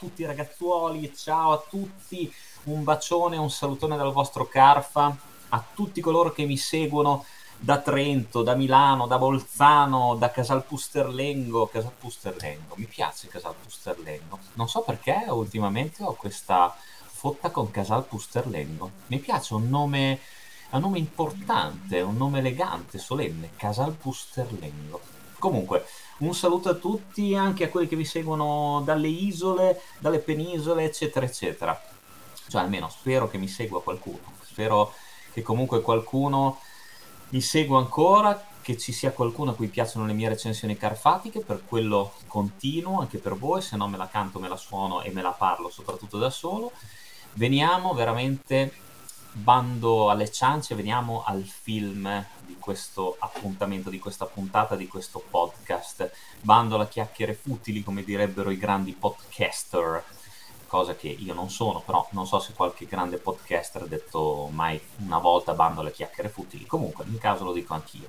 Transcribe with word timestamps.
tutti 0.00 0.24
ragazzuoli, 0.24 1.14
ciao 1.14 1.52
a 1.52 1.62
tutti, 1.68 2.32
un 2.64 2.84
bacione, 2.84 3.36
un 3.36 3.50
salutone 3.50 3.98
dal 3.98 4.12
vostro 4.12 4.48
Carfa, 4.48 5.14
a 5.50 5.64
tutti 5.74 6.00
coloro 6.00 6.32
che 6.32 6.46
mi 6.46 6.56
seguono 6.56 7.26
da 7.58 7.80
Trento, 7.80 8.42
da 8.42 8.54
Milano, 8.54 9.06
da 9.06 9.18
Bolzano, 9.18 10.14
da 10.14 10.30
Casal 10.30 10.64
Pusterlengo, 10.64 11.66
Casal 11.66 11.92
Pusterlengo, 11.92 12.76
mi 12.76 12.86
piace 12.86 13.28
Casal 13.28 13.54
Pusterlengo, 13.62 14.38
non 14.54 14.70
so 14.70 14.80
perché 14.80 15.26
ultimamente 15.28 16.02
ho 16.02 16.14
questa 16.14 16.74
fotta 17.04 17.50
con 17.50 17.70
Casal 17.70 18.06
Pusterlengo, 18.06 18.90
mi 19.08 19.18
piace 19.18 19.52
un 19.52 19.68
nome, 19.68 20.18
un 20.70 20.80
nome 20.80 20.96
importante, 20.96 22.00
un 22.00 22.16
nome 22.16 22.38
elegante, 22.38 22.96
solenne, 22.96 23.50
Casal 23.54 23.92
Pusterlengo. 23.92 25.18
Comunque, 25.38 25.86
un 26.20 26.34
saluto 26.34 26.68
a 26.68 26.74
tutti, 26.74 27.34
anche 27.34 27.64
a 27.64 27.68
quelli 27.68 27.88
che 27.88 27.96
mi 27.96 28.04
seguono 28.04 28.82
dalle 28.84 29.08
isole, 29.08 29.80
dalle 29.98 30.18
penisole, 30.18 30.84
eccetera, 30.84 31.26
eccetera. 31.26 31.80
Cioè, 32.48 32.60
almeno 32.60 32.88
spero 32.88 33.28
che 33.28 33.38
mi 33.38 33.48
segua 33.48 33.82
qualcuno. 33.82 34.32
Spero 34.42 34.92
che 35.32 35.42
comunque 35.42 35.80
qualcuno 35.80 36.58
mi 37.30 37.40
segua 37.40 37.78
ancora, 37.78 38.46
che 38.60 38.76
ci 38.76 38.92
sia 38.92 39.12
qualcuno 39.12 39.52
a 39.52 39.54
cui 39.54 39.68
piacciono 39.68 40.04
le 40.04 40.12
mie 40.12 40.28
recensioni 40.28 40.76
carfatiche, 40.76 41.40
per 41.40 41.62
quello 41.66 42.12
continuo 42.26 43.00
anche 43.00 43.18
per 43.18 43.36
voi, 43.36 43.62
se 43.62 43.76
no 43.76 43.88
me 43.88 43.96
la 43.96 44.08
canto, 44.08 44.38
me 44.38 44.48
la 44.48 44.56
suono 44.56 45.02
e 45.02 45.10
me 45.10 45.22
la 45.22 45.30
parlo 45.30 45.70
soprattutto 45.70 46.18
da 46.18 46.30
solo. 46.30 46.72
Veniamo 47.34 47.94
veramente 47.94 48.72
bando 49.32 50.10
alle 50.10 50.30
ciance, 50.30 50.74
veniamo 50.74 51.22
al 51.24 51.44
film 51.44 52.26
questo 52.60 53.16
appuntamento, 53.18 53.90
di 53.90 53.98
questa 53.98 54.26
puntata, 54.26 54.76
di 54.76 54.86
questo 54.86 55.20
podcast. 55.28 56.12
Bando 56.40 56.76
alla 56.76 56.86
chiacchiere 56.86 57.34
futili, 57.34 57.82
come 57.82 58.04
direbbero 58.04 58.50
i 58.50 58.56
grandi 58.56 58.92
podcaster, 58.92 60.04
cosa 60.68 60.94
che 60.94 61.08
io 61.08 61.34
non 61.34 61.50
sono, 61.50 61.80
però 61.80 62.06
non 62.12 62.28
so 62.28 62.38
se 62.38 62.52
qualche 62.52 62.86
grande 62.86 63.18
podcaster 63.18 63.82
ha 63.82 63.86
detto 63.86 64.48
mai 64.52 64.80
una 64.98 65.18
volta 65.18 65.54
bando 65.54 65.80
alle 65.80 65.90
chiacchiere 65.90 66.28
futili. 66.28 66.66
Comunque, 66.66 67.04
in 67.08 67.18
caso 67.18 67.42
lo 67.42 67.52
dico 67.52 67.74
anch'io. 67.74 68.08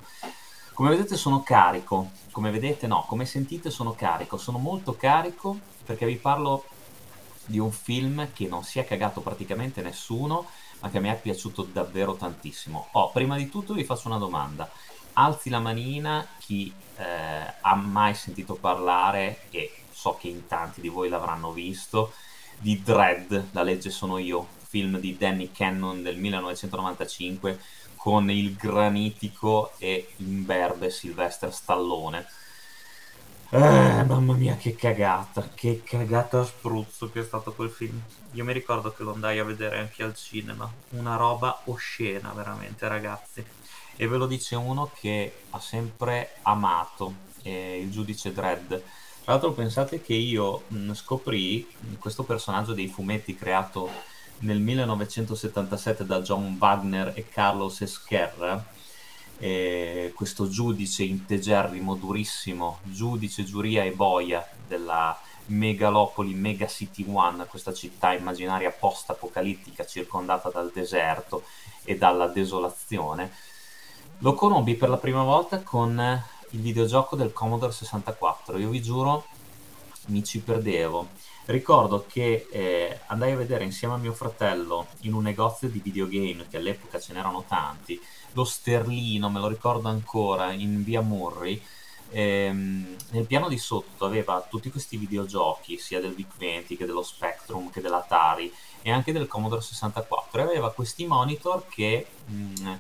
Come 0.73 0.89
vedete 0.89 1.17
sono 1.17 1.41
carico, 1.41 2.11
come 2.31 2.52
vedete 2.52 2.88
no, 2.88 3.05
come 3.07 3.25
sentite 3.25 3.69
sono 3.69 3.94
carico, 3.94 4.38
sono 4.38 4.57
molto 4.57 4.95
carico 4.95 5.57
perché 5.83 6.05
vi 6.05 6.16
parlo 6.16 6.63
di 7.45 7.59
un 7.59 7.72
film 7.72 8.31
che 8.33 8.47
non 8.47 8.63
si 8.63 8.79
è 8.79 8.85
cagato 8.85 9.22
praticamente 9.22 9.81
nessuno, 9.81 10.47
ma 10.81 10.89
che 10.89 10.99
mi 10.99 11.09
è 11.09 11.19
piaciuto 11.19 11.63
davvero 11.63 12.15
tantissimo. 12.15 12.89
Oh, 12.91 13.11
prima 13.11 13.37
di 13.37 13.49
tutto 13.49 13.73
vi 13.73 13.83
faccio 13.83 14.07
una 14.07 14.17
domanda. 14.17 14.69
Alzi 15.13 15.49
la 15.49 15.59
manina 15.59 16.27
chi 16.39 16.73
eh, 16.97 17.53
ha 17.61 17.75
mai 17.75 18.13
sentito 18.13 18.55
parlare, 18.55 19.43
e 19.51 19.71
so 19.91 20.17
che 20.19 20.27
in 20.27 20.47
tanti 20.47 20.81
di 20.81 20.89
voi 20.89 21.09
l'avranno 21.09 21.51
visto, 21.51 22.13
di 22.57 22.81
Dread, 22.81 23.49
La 23.51 23.63
legge 23.63 23.89
sono 23.89 24.17
io, 24.17 24.47
film 24.67 24.99
di 24.99 25.17
Danny 25.17 25.51
Cannon 25.51 26.01
del 26.01 26.17
1995 26.17 27.59
con 27.95 28.31
il 28.31 28.56
granitico 28.56 29.73
e 29.77 30.13
imberbe 30.17 30.89
Sylvester 30.89 31.53
Stallone 31.53 32.25
eh, 33.53 34.03
mamma 34.06 34.34
mia, 34.34 34.56
che 34.56 34.75
cagata, 34.75 35.50
che 35.53 35.81
cagata 35.84 36.39
a 36.39 36.45
spruzzo 36.45 37.12
che 37.12 37.19
è 37.19 37.23
stato 37.23 37.51
quel 37.51 37.69
film. 37.69 38.01
Io 38.31 38.45
mi 38.45 38.53
ricordo 38.53 38.94
che 38.94 39.03
lo 39.03 39.13
andai 39.13 39.39
a 39.39 39.44
vedere 39.44 39.79
anche 39.79 40.03
al 40.03 40.16
cinema, 40.16 40.72
una 40.91 41.17
roba 41.17 41.62
oscena 41.66 42.31
veramente, 42.31 42.88
ragazzi. 42.88 43.44
E 43.97 44.07
ve 44.07 44.16
lo 44.16 44.25
dice 44.25 44.56
uno 44.56 44.89
che 44.97 45.41
ha 45.50 45.59
sempre 45.59 46.35
amato 46.44 47.13
eh, 47.44 47.81
il 47.81 47.91
giudice 47.91 48.31
Dredd. 48.31 48.67
Tra 48.69 48.79
l'altro 49.34 49.51
pensate 49.51 50.01
che 50.01 50.13
io 50.13 50.63
mh, 50.68 50.94
scoprì 50.94 51.68
questo 52.00 52.23
personaggio 52.23 52.73
dei 52.73 52.88
fumetti 52.88 53.35
creato 53.35 53.89
nel 54.39 54.62
1977 54.62 56.06
da 56.06 56.22
John 56.22 56.56
Wagner 56.57 57.12
e 57.16 57.28
Carlos 57.28 57.81
Esquerra 57.81 58.66
eh, 59.41 60.13
questo 60.16 60.47
giudice 60.47 61.03
integerrimo, 61.03 61.96
durissimo, 61.96 62.78
giudice, 62.84 63.44
giuria 63.44 63.84
e 63.84 63.91
boia 63.91 64.47
della 64.68 65.19
megalopoli 65.47 66.35
Mega 66.35 66.68
City 66.68 67.03
One, 67.12 67.46
questa 67.46 67.74
città 67.74 68.13
immaginaria 68.13 68.69
post-apocalittica 68.69 69.84
circondata 69.84 70.50
dal 70.50 70.72
deserto 70.72 71.44
e 71.84 71.97
dalla 71.97 72.28
desolazione, 72.28 73.31
lo 74.19 74.35
conobbi 74.35 74.75
per 74.75 74.90
la 74.90 74.97
prima 74.97 75.24
volta 75.24 75.62
con 75.62 76.24
il 76.51 76.59
videogioco 76.59 77.16
del 77.16 77.34
Commodore 77.34 77.72
64. 77.72 78.59
Io 78.59 78.69
vi 78.69 78.81
giuro, 78.81 79.25
mi 80.07 80.24
ci 80.24 80.40
perdevo. 80.40 81.07
Ricordo 81.46 82.06
che 82.07 82.47
eh, 82.51 83.00
andai 83.07 83.31
a 83.31 83.38
vedere 83.38 83.63
insieme 83.63 83.96
a 83.96 83.97
mio 83.97 84.13
fratello 84.13 84.88
in 85.01 85.13
un 85.13 85.24
negozio 85.24 85.68
di 85.68 85.80
videogame, 85.80 86.47
che 86.47 86.57
all'epoca 86.57 87.00
ce 87.00 87.13
n'erano 87.13 87.44
tanti, 87.47 88.00
lo 88.34 88.44
sterlino, 88.44 89.30
me 89.30 89.40
lo 89.40 89.47
ricordo 89.47 89.88
ancora, 89.90 90.52
in 90.52 90.84
via 90.84 91.02
Murray. 91.02 91.62
Ehm, 92.14 92.96
nel 93.12 93.25
piano 93.25 93.47
di 93.47 93.58
sotto 93.58 94.06
aveva 94.06 94.46
tutti 94.50 94.69
questi 94.69 94.97
videogiochi, 94.97 95.78
sia 95.78 96.02
del 96.02 96.14
VIC-20 96.14 96.78
che 96.78 96.86
dello 96.86 97.03
Spectrum 97.03 97.69
che 97.69 97.80
dell'Atari 97.80 98.52
e 98.81 98.92
anche 98.92 99.14
del 99.14 99.28
Commodore 99.28 99.62
64 99.62 100.42
e 100.42 100.44
aveva 100.44 100.74
questi 100.74 101.06
monitor 101.06 101.68
che 101.69 102.08
mh, 102.25 102.34
mm, 102.34 102.74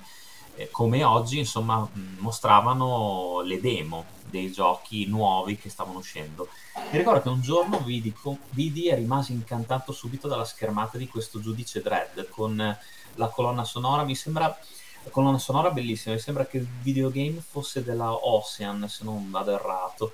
eh, 0.55 0.69
come 0.69 1.03
oggi 1.03 1.39
insomma 1.39 1.79
mm, 1.79 2.17
mostravano 2.17 3.41
le 3.41 3.61
demo 3.61 4.05
dei 4.29 4.51
giochi 4.51 5.05
nuovi 5.05 5.57
che 5.57 5.69
stavano 5.69 5.99
uscendo. 5.99 6.49
Mi 6.91 6.97
ricordo 6.97 7.21
che 7.21 7.29
un 7.29 7.41
giorno 7.41 7.79
vidi, 7.79 8.13
vidi 8.49 8.87
e 8.87 8.95
rimasi 8.95 9.31
incantato 9.33 9.91
subito 9.91 10.27
dalla 10.27 10.45
schermata 10.45 10.97
di 10.97 11.07
questo 11.07 11.39
giudice 11.39 11.81
Dredd 11.81 12.27
con 12.29 12.77
la 13.15 13.27
colonna 13.27 13.63
sonora, 13.63 14.03
mi 14.03 14.15
sembra 14.15 14.57
la 15.03 15.09
colonna 15.09 15.37
sonora 15.37 15.71
bellissima, 15.71 16.13
mi 16.13 16.19
sembra 16.19 16.45
che 16.45 16.57
il 16.57 16.67
videogame 16.81 17.41
fosse 17.45 17.83
della 17.83 18.13
Ocean, 18.13 18.87
se 18.87 19.03
non 19.03 19.31
vado 19.31 19.53
errato, 19.53 20.11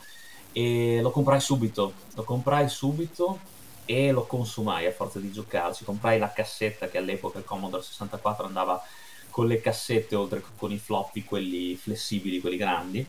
e 0.52 1.00
lo 1.02 1.12
comprai 1.12 1.40
subito, 1.40 1.94
lo 2.16 2.24
comprai 2.24 2.70
subito 2.70 3.40
e 3.86 4.12
lo 4.12 4.26
consumai 4.26 4.86
a 4.86 4.92
forza 4.92 5.20
di 5.20 5.32
giocarci, 5.32 5.84
comprai 5.84 6.20
la 6.20 6.32
cassetta 6.32 6.88
che 6.88 6.98
all'epoca 6.98 7.38
il 7.38 7.46
Commodore 7.46 7.84
64 7.84 8.46
andava 8.46 8.82
con 9.30 9.48
le 9.48 9.62
cassette 9.62 10.16
oltre 10.16 10.42
che 10.42 10.48
con 10.58 10.72
i 10.72 10.78
floppy, 10.78 11.24
quelli 11.24 11.76
flessibili, 11.76 12.42
quelli 12.42 12.58
grandi, 12.58 13.06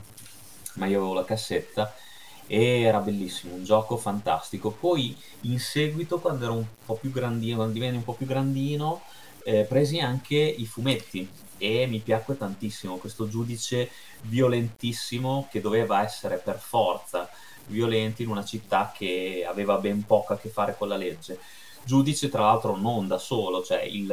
ma 0.74 0.86
io 0.86 0.98
avevo 0.98 1.14
la 1.14 1.24
cassetta 1.24 1.94
e 2.46 2.80
era 2.80 2.98
bellissimo, 2.98 3.54
un 3.54 3.64
gioco 3.64 3.96
fantastico. 3.96 4.70
Poi 4.70 5.16
in 5.42 5.58
seguito, 5.58 6.18
quando 6.18 6.44
ero 6.44 6.54
un 6.54 6.66
po' 6.84 6.94
più 6.94 7.10
grandino, 7.10 7.56
quando 7.56 7.74
divenne 7.74 7.96
un 7.96 8.04
po' 8.04 8.14
più 8.14 8.26
grandino, 8.26 9.02
eh, 9.48 9.64
presi 9.64 9.98
anche 9.98 10.36
i 10.36 10.66
fumetti 10.66 11.26
e 11.56 11.86
mi 11.86 12.00
piacque 12.00 12.36
tantissimo 12.36 12.98
questo 12.98 13.28
giudice 13.28 13.90
violentissimo 14.22 15.48
che 15.50 15.62
doveva 15.62 16.04
essere 16.04 16.36
per 16.36 16.58
forza 16.58 17.30
violento 17.66 18.20
in 18.20 18.28
una 18.28 18.44
città 18.44 18.92
che 18.94 19.46
aveva 19.48 19.78
ben 19.78 20.04
poco 20.04 20.34
a 20.34 20.38
che 20.38 20.50
fare 20.50 20.76
con 20.76 20.88
la 20.88 20.96
legge. 20.96 21.38
Giudice 21.82 22.28
tra 22.28 22.42
l'altro 22.42 22.76
non 22.76 23.06
da 23.06 23.16
solo, 23.16 23.64
cioè 23.64 23.80
il, 23.80 24.06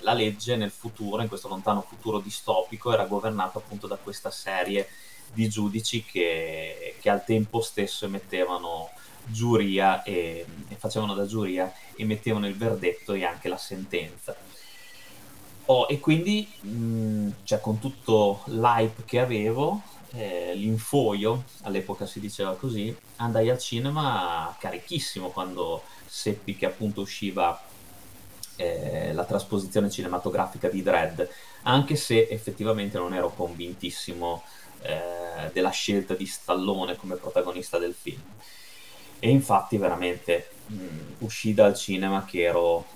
la 0.00 0.12
legge 0.12 0.56
nel 0.56 0.70
futuro, 0.70 1.22
in 1.22 1.28
questo 1.28 1.48
lontano 1.48 1.80
futuro 1.80 2.18
distopico, 2.18 2.92
era 2.92 3.06
governata 3.06 3.56
appunto 3.56 3.86
da 3.86 3.96
questa 3.96 4.30
serie 4.30 4.86
di 5.32 5.48
giudici 5.48 6.04
che, 6.04 6.96
che 7.00 7.08
al 7.08 7.24
tempo 7.24 7.62
stesso 7.62 8.04
emettevano 8.04 8.90
giuria 9.26 10.02
e, 10.02 10.46
e 10.68 10.74
facevano 10.76 11.14
da 11.14 11.26
giuria, 11.26 11.72
emettevano 11.96 12.46
il 12.46 12.56
verdetto 12.56 13.12
e 13.12 13.24
anche 13.24 13.35
la 13.56 13.58
sentenza 13.58 14.36
Oh, 15.68 15.86
e 15.88 15.98
quindi, 15.98 16.48
mh, 16.60 16.68
mm, 16.68 17.28
cioè, 17.42 17.60
con 17.60 17.80
tutto 17.80 18.42
l'hype 18.46 19.02
che 19.04 19.18
avevo, 19.18 19.82
eh, 20.12 20.54
l'infoio, 20.54 21.42
all'epoca 21.62 22.06
si 22.06 22.20
diceva 22.20 22.54
così, 22.54 22.96
andai 23.16 23.50
al 23.50 23.58
cinema 23.58 24.54
carichissimo 24.60 25.30
quando 25.30 25.82
seppi 26.06 26.54
che 26.54 26.66
appunto 26.66 27.00
usciva 27.00 27.60
eh, 28.56 29.12
la 29.12 29.24
trasposizione 29.24 29.90
cinematografica 29.90 30.68
di 30.68 30.82
Dread, 30.82 31.28
anche 31.62 31.96
se 31.96 32.28
effettivamente 32.30 32.96
non 32.98 33.12
ero 33.12 33.30
convintissimo 33.30 34.44
eh, 34.82 35.50
della 35.52 35.70
scelta 35.70 36.14
di 36.14 36.26
Stallone 36.26 36.94
come 36.94 37.16
protagonista 37.16 37.76
del 37.78 37.94
film. 37.94 38.22
E 39.18 39.30
infatti 39.30 39.78
veramente 39.78 40.50
mh, 40.66 40.74
mm, 40.74 40.98
uscì 41.18 41.54
dal 41.54 41.74
cinema 41.74 42.24
che 42.24 42.42
ero 42.42 42.86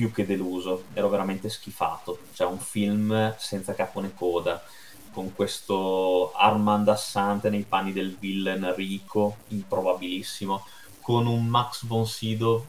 più 0.00 0.12
che 0.12 0.24
deluso, 0.24 0.84
ero 0.94 1.10
veramente 1.10 1.50
schifato. 1.50 2.20
Cioè 2.32 2.46
un 2.46 2.58
film 2.58 3.34
senza 3.36 3.74
capo 3.74 4.00
né 4.00 4.14
coda, 4.14 4.62
con 5.12 5.34
questo 5.34 6.32
Armand 6.32 6.88
Assante 6.88 7.50
nei 7.50 7.64
panni 7.68 7.92
del 7.92 8.16
villain 8.18 8.74
ricco, 8.74 9.36
improbabilissimo, 9.48 10.64
con 11.02 11.26
un 11.26 11.44
Max 11.44 11.84
von 11.84 12.06
Sydow 12.06 12.64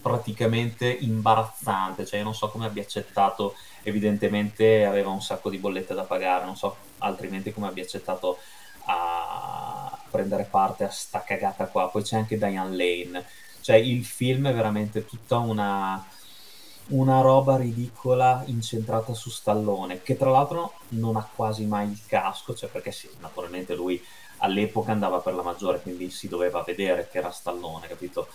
praticamente 0.00 0.88
imbarazzante, 0.88 2.06
cioè 2.06 2.18
io 2.18 2.24
non 2.24 2.34
so 2.34 2.48
come 2.48 2.66
abbia 2.66 2.82
accettato, 2.82 3.56
evidentemente 3.82 4.84
aveva 4.84 5.10
un 5.10 5.22
sacco 5.22 5.50
di 5.50 5.58
bollette 5.58 5.94
da 5.94 6.04
pagare, 6.04 6.44
non 6.44 6.56
so 6.56 6.76
altrimenti 6.98 7.52
come 7.52 7.66
abbia 7.66 7.82
accettato 7.82 8.38
a, 8.84 9.98
prendere 10.10 10.44
parte 10.44 10.84
a 10.84 10.90
sta 10.90 11.24
cagata 11.24 11.66
qua. 11.66 11.88
Poi 11.88 12.04
c'è 12.04 12.16
anche 12.16 12.38
Diane 12.38 12.76
Lane. 12.76 13.26
Cioè, 13.60 13.76
il 13.76 14.04
film 14.04 14.46
è 14.46 14.54
veramente 14.54 15.04
tutta 15.06 15.38
una, 15.38 16.04
una 16.88 17.20
roba 17.20 17.56
ridicola 17.56 18.42
incentrata 18.46 19.14
su 19.14 19.30
Stallone, 19.30 20.02
che 20.02 20.16
tra 20.16 20.30
l'altro 20.30 20.74
non 20.90 21.16
ha 21.16 21.28
quasi 21.34 21.64
mai 21.66 21.90
il 21.90 22.00
casco, 22.06 22.54
cioè 22.54 22.68
perché 22.68 22.92
sì, 22.92 23.08
naturalmente 23.20 23.74
lui 23.74 24.02
all'epoca 24.38 24.92
andava 24.92 25.18
per 25.18 25.34
la 25.34 25.42
maggiore, 25.42 25.80
quindi 25.80 26.10
si 26.10 26.28
doveva 26.28 26.62
vedere 26.62 27.08
che 27.10 27.18
era 27.18 27.30
Stallone, 27.30 27.86
capito? 27.86 28.28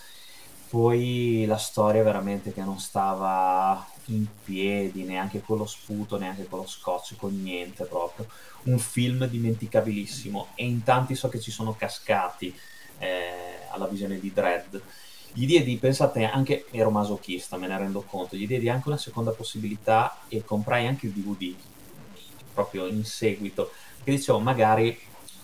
Poi 0.69 1.45
la 1.45 1.57
storia 1.57 2.03
veramente 2.03 2.51
che 2.51 2.61
non 2.61 2.79
stava 2.79 3.85
in 4.05 4.25
piedi, 4.43 5.03
neanche 5.03 5.41
con 5.41 5.57
lo 5.57 5.65
sputo, 5.65 6.17
neanche 6.17 6.45
con 6.47 6.59
lo 6.59 6.67
scotch, 6.67 7.15
con 7.15 7.41
niente 7.41 7.85
proprio. 7.85 8.27
Un 8.63 8.77
film 8.77 9.25
dimenticabilissimo 9.27 10.47
e 10.55 10.65
in 10.65 10.83
tanti 10.83 11.15
so 11.15 11.29
che 11.29 11.39
ci 11.39 11.51
sono 11.51 11.73
cascati 11.75 12.53
eh, 12.97 13.59
alla 13.69 13.87
visione 13.87 14.19
di 14.19 14.33
Dread. 14.33 14.81
Gli 15.33 15.45
diedi, 15.45 15.77
pensate, 15.77 16.25
anche 16.25 16.65
ero 16.71 16.89
masochista, 16.89 17.57
me 17.57 17.67
ne 17.67 17.77
rendo 17.77 18.01
conto, 18.01 18.35
gli 18.35 18.47
diedi 18.47 18.69
anche 18.69 18.87
una 18.87 18.97
seconda 18.97 19.31
possibilità 19.31 20.19
e 20.27 20.43
comprai 20.43 20.87
anche 20.87 21.07
il 21.07 21.11
DVD 21.13 21.55
proprio 22.53 22.87
in 22.87 23.05
seguito, 23.05 23.71
perché 23.97 24.11
dicevo 24.11 24.39
magari 24.39 24.97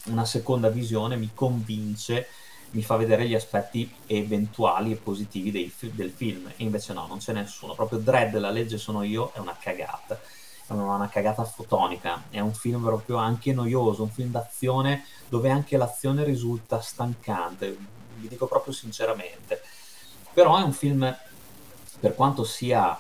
una 0.06 0.26
seconda 0.26 0.70
visione 0.70 1.16
mi 1.16 1.30
convince 1.34 2.28
mi 2.74 2.82
fa 2.82 2.96
vedere 2.96 3.28
gli 3.28 3.36
aspetti 3.36 3.92
eventuali 4.08 4.92
e 4.92 4.96
positivi 4.96 5.52
dei, 5.52 5.72
del 5.92 6.10
film. 6.10 6.48
E 6.48 6.64
invece 6.64 6.94
no, 6.94 7.06
non 7.08 7.20
c'è 7.20 7.34
nessuno. 7.34 7.74
Proprio 7.74 8.00
Dread, 8.00 8.38
la 8.40 8.50
legge 8.50 8.78
sono 8.78 9.04
io, 9.04 9.32
è 9.34 9.40
una 9.40 9.56
cagata. 9.60 10.20
È 10.66 10.72
una 10.74 11.08
cagata 11.08 11.44
fotonica. 11.44 12.24
È 12.30 12.40
un 12.40 12.54
film 12.54 12.82
proprio 12.84 13.18
anche 13.18 13.54
noioso 13.54 14.04
un 14.04 14.10
film 14.10 14.32
d'azione 14.32 15.06
dove 15.30 15.52
anche 15.52 15.78
l'azione 15.78 16.24
risulta 16.24 16.82
stancante 16.82 17.78
vi 18.24 18.30
dico 18.30 18.48
proprio 18.48 18.74
sinceramente 18.74 19.62
però 20.34 20.58
è 20.58 20.64
un 20.64 20.74
film 20.74 21.16
per 22.00 22.16
quanto 22.16 22.44
sia 22.44 23.00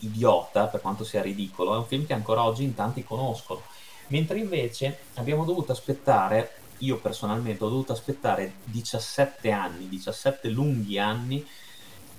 idiota 0.00 0.66
per 0.66 0.80
quanto 0.80 1.04
sia 1.04 1.22
ridicolo 1.22 1.74
è 1.74 1.78
un 1.78 1.86
film 1.86 2.06
che 2.06 2.14
ancora 2.14 2.44
oggi 2.44 2.64
in 2.64 2.74
tanti 2.74 3.04
conoscono 3.04 3.62
mentre 4.08 4.38
invece 4.38 4.98
abbiamo 5.14 5.44
dovuto 5.44 5.72
aspettare 5.72 6.62
io 6.78 6.98
personalmente 6.98 7.64
ho 7.64 7.68
dovuto 7.68 7.92
aspettare 7.92 8.54
17 8.64 9.50
anni, 9.50 9.88
17 9.88 10.48
lunghi 10.48 10.98
anni 10.98 11.46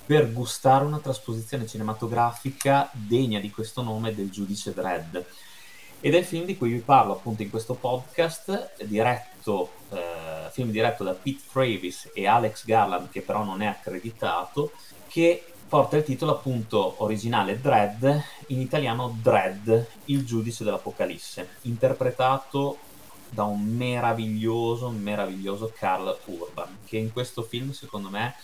per 0.06 0.32
gustare 0.32 0.86
una 0.86 1.00
trasposizione 1.00 1.66
cinematografica 1.66 2.90
degna 2.94 3.40
di 3.40 3.50
questo 3.50 3.82
nome 3.82 4.14
del 4.14 4.30
giudice 4.30 4.74
Dredd. 4.74 5.18
Ed 6.00 6.14
è 6.14 6.18
il 6.18 6.26
film 6.26 6.46
di 6.46 6.58
cui 6.58 6.72
vi 6.72 6.80
parlo 6.80 7.14
appunto 7.14 7.42
in 7.42 7.50
questo 7.50 7.74
podcast, 7.74 8.84
diretto, 8.84 9.35
eh, 9.89 10.50
film 10.51 10.71
diretto 10.71 11.03
da 11.03 11.13
Pete 11.13 11.42
Travis 11.51 12.12
e 12.13 12.27
Alex 12.27 12.65
Garland, 12.65 13.09
che 13.09 13.21
però 13.21 13.44
non 13.44 13.62
è 13.62 13.68
accreditato, 13.68 14.71
che 15.07 15.44
porta 15.68 15.97
il 15.97 16.03
titolo 16.03 16.31
appunto 16.31 16.95
originale 17.03 17.59
Dredd, 17.59 18.06
in 18.47 18.59
italiano 18.59 19.18
Dredd, 19.21 19.71
il 20.06 20.25
giudice 20.25 20.63
dell'Apocalisse, 20.63 21.47
interpretato 21.62 22.77
da 23.30 23.44
un 23.44 23.63
meraviglioso, 23.63 24.89
meraviglioso 24.89 25.71
Carl 25.77 26.18
Urban, 26.25 26.77
che 26.86 26.98
in 26.98 27.12
questo 27.12 27.44
film, 27.44 27.71
secondo 27.71 28.09
me, 28.09 28.36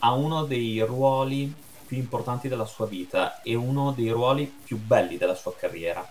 ha 0.00 0.12
uno 0.12 0.44
dei 0.44 0.80
ruoli 0.80 1.52
più 1.86 1.96
importanti 1.96 2.48
della 2.48 2.64
sua 2.64 2.86
vita 2.86 3.42
e 3.42 3.54
uno 3.54 3.92
dei 3.92 4.10
ruoli 4.10 4.46
più 4.46 4.78
belli 4.78 5.16
della 5.16 5.34
sua 5.34 5.54
carriera. 5.54 6.06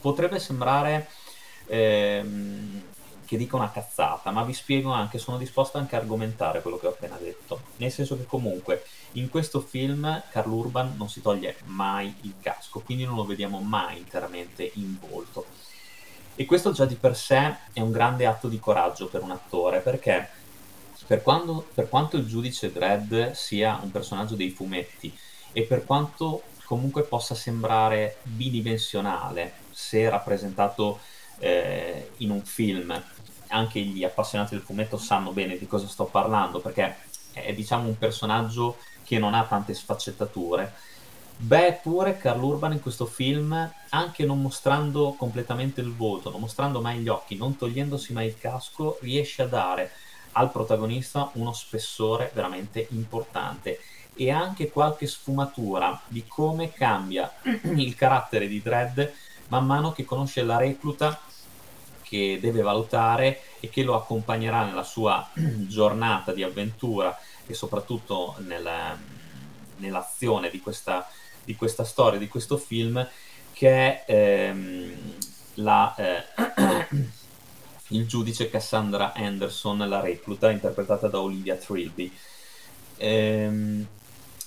Potrebbe 0.00 0.38
sembrare 0.38 1.08
ehm, 1.66 2.82
che 3.28 3.36
dica 3.36 3.56
una 3.56 3.70
cazzata, 3.70 4.30
ma 4.30 4.42
vi 4.42 4.54
spiego 4.54 4.90
anche, 4.90 5.18
sono 5.18 5.36
disposto 5.36 5.76
anche 5.76 5.94
a 5.94 5.98
argomentare 5.98 6.62
quello 6.62 6.78
che 6.78 6.86
ho 6.86 6.90
appena 6.90 7.16
detto. 7.16 7.60
Nel 7.76 7.92
senso 7.92 8.16
che 8.16 8.24
comunque 8.24 8.84
in 9.12 9.28
questo 9.28 9.60
film 9.60 10.22
Carl 10.30 10.50
Urban 10.50 10.94
non 10.96 11.10
si 11.10 11.20
toglie 11.20 11.56
mai 11.66 12.14
il 12.22 12.34
casco, 12.40 12.80
quindi 12.80 13.04
non 13.04 13.16
lo 13.16 13.26
vediamo 13.26 13.60
mai 13.60 13.98
interamente 13.98 14.70
in 14.74 14.96
volto 14.98 15.44
e 16.40 16.44
questo 16.44 16.70
già 16.70 16.84
di 16.84 16.94
per 16.94 17.16
sé 17.16 17.56
è 17.72 17.80
un 17.80 17.90
grande 17.90 18.24
atto 18.24 18.46
di 18.46 18.60
coraggio 18.60 19.08
per 19.08 19.22
un 19.22 19.32
attore, 19.32 19.80
perché 19.80 20.28
per, 21.04 21.20
quando, 21.20 21.66
per 21.74 21.88
quanto 21.88 22.16
il 22.16 22.28
giudice 22.28 22.70
Dredd 22.70 23.32
sia 23.32 23.80
un 23.82 23.90
personaggio 23.90 24.36
dei 24.36 24.50
fumetti 24.50 25.12
e 25.50 25.62
per 25.64 25.84
quanto 25.84 26.42
comunque 26.64 27.02
possa 27.02 27.34
sembrare 27.34 28.18
bidimensionale 28.22 29.54
se 29.72 30.08
rappresentato 30.08 31.00
eh, 31.38 32.10
in 32.18 32.30
un 32.30 32.42
film, 32.42 33.00
anche 33.48 33.80
gli 33.80 34.04
appassionati 34.04 34.54
del 34.54 34.64
fumetto 34.64 34.96
sanno 34.98 35.32
bene 35.32 35.56
di 35.58 35.66
cosa 35.66 35.86
sto 35.86 36.04
parlando, 36.04 36.60
perché 36.60 36.96
è 37.32 37.52
diciamo 37.54 37.88
un 37.88 37.98
personaggio 37.98 38.78
che 39.04 39.18
non 39.18 39.34
ha 39.34 39.44
tante 39.44 39.74
sfaccettature. 39.74 40.72
Beh, 41.40 41.80
pure 41.82 42.18
Carl 42.18 42.42
Urban 42.42 42.72
in 42.72 42.80
questo 42.80 43.06
film, 43.06 43.72
anche 43.90 44.24
non 44.26 44.42
mostrando 44.42 45.14
completamente 45.16 45.80
il 45.80 45.94
volto, 45.94 46.30
non 46.30 46.40
mostrando 46.40 46.80
mai 46.80 46.98
gli 46.98 47.08
occhi, 47.08 47.36
non 47.36 47.56
togliendosi 47.56 48.12
mai 48.12 48.26
il 48.26 48.38
casco, 48.38 48.98
riesce 49.00 49.42
a 49.42 49.46
dare 49.46 49.92
al 50.32 50.50
protagonista 50.50 51.30
uno 51.34 51.52
spessore 51.52 52.30
veramente 52.34 52.88
importante. 52.90 53.80
E 54.14 54.32
anche 54.32 54.68
qualche 54.68 55.06
sfumatura 55.06 56.00
di 56.08 56.24
come 56.26 56.72
cambia 56.72 57.32
il 57.76 57.94
carattere 57.94 58.48
di 58.48 58.60
Dredd 58.60 59.00
man 59.48 59.64
mano 59.64 59.92
che 59.92 60.04
conosce 60.04 60.42
la 60.42 60.56
recluta 60.56 61.20
che 62.08 62.38
deve 62.40 62.62
valutare 62.62 63.40
e 63.60 63.68
che 63.68 63.82
lo 63.82 63.94
accompagnerà 63.94 64.64
nella 64.64 64.84
sua 64.84 65.28
giornata 65.34 66.32
di 66.32 66.42
avventura 66.42 67.16
e 67.46 67.54
soprattutto 67.54 68.36
nel, 68.38 68.68
nell'azione 69.76 70.50
di 70.50 70.60
questa 70.60 71.06
di 71.48 71.56
questa 71.56 71.84
storia, 71.84 72.18
di 72.18 72.28
questo 72.28 72.58
film, 72.58 73.08
che 73.54 74.04
è 74.04 74.04
ehm, 74.06 74.94
la, 75.54 75.94
eh, 75.96 76.24
il 77.88 78.06
giudice 78.06 78.50
Cassandra 78.50 79.14
Anderson, 79.14 79.78
la 79.88 80.00
recluta, 80.00 80.50
interpretata 80.50 81.08
da 81.08 81.22
Olivia 81.22 81.56
Trilby. 81.56 82.14
Ehm, 82.98 83.86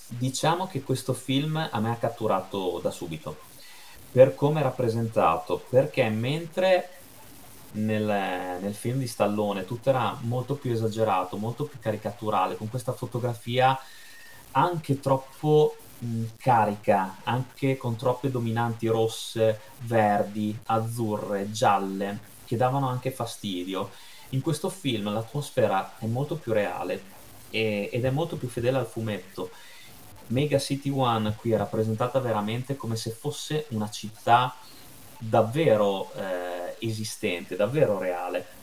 diciamo 0.06 0.68
che 0.68 0.82
questo 0.82 1.12
film 1.12 1.56
a 1.56 1.80
me 1.80 1.90
ha 1.90 1.96
catturato 1.96 2.78
da 2.80 2.92
subito 2.92 3.50
per 4.12 4.36
come 4.36 4.60
è 4.60 4.62
rappresentato, 4.62 5.64
perché 5.68 6.08
mentre 6.08 6.88
nel, 7.72 8.58
nel, 8.60 8.74
film 8.74 8.98
di 8.98 9.06
Stallone 9.06 9.64
tutto 9.64 9.88
era 9.88 10.16
molto 10.22 10.54
più 10.54 10.72
esagerato, 10.72 11.36
molto 11.36 11.64
più 11.64 11.78
caricaturale, 11.78 12.56
con 12.56 12.68
questa 12.68 12.92
fotografia 12.92 13.78
anche 14.52 15.00
troppo 15.00 15.76
carica 16.36 17.18
anche 17.22 17.76
con 17.76 17.96
troppe 17.96 18.30
dominanti 18.30 18.88
rosse, 18.88 19.60
verdi, 19.82 20.56
azzurre, 20.66 21.50
gialle, 21.50 22.18
che 22.44 22.56
davano 22.56 22.88
anche 22.88 23.10
fastidio. 23.10 23.90
In 24.30 24.40
questo 24.40 24.68
film 24.68 25.12
l'atmosfera 25.12 25.98
è 25.98 26.06
molto 26.06 26.36
più 26.36 26.52
reale 26.52 27.02
e, 27.50 27.88
ed 27.92 28.04
è 28.04 28.10
molto 28.10 28.36
più 28.36 28.48
fedele 28.48 28.78
al 28.78 28.86
fumetto. 28.86 29.50
Mega 30.28 30.58
City 30.58 30.90
One 30.90 31.34
qui 31.36 31.52
è 31.52 31.56
rappresentata 31.56 32.18
veramente 32.18 32.76
come 32.76 32.96
se 32.96 33.10
fosse 33.10 33.66
una 33.70 33.90
città 33.90 34.54
davvero 35.18 36.10
eh, 36.14 36.51
esistente, 36.82 37.56
davvero 37.56 37.98
reale. 37.98 38.60